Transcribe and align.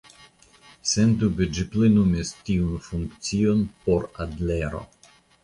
Sendube 0.91 1.47
ĝi 1.57 1.65
plenumis 1.75 2.31
tiun 2.49 2.73
funkcion 2.87 3.63
por 3.85 4.09
Adlero. 4.27 4.85